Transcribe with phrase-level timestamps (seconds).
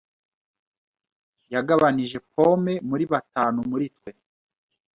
[1.53, 4.11] Yagabanije pome muri batanu muri twe.